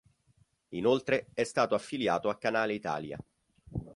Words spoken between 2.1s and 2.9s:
a Canale